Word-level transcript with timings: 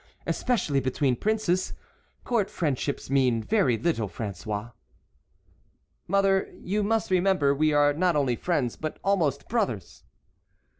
especially 0.25 0.79
between 0.79 1.15
princes. 1.15 1.73
Court 2.23 2.49
friendships 2.49 3.11
mean 3.11 3.39
very 3.43 3.77
little, 3.77 4.09
François." 4.09 4.71
"Mother, 6.07 6.49
you 6.59 6.81
must 6.81 7.11
remember 7.11 7.53
we 7.53 7.71
are 7.71 7.93
not 7.93 8.15
only 8.15 8.35
friends, 8.35 8.75
but 8.75 8.97
almost 9.03 9.47
brothers." 9.47 10.01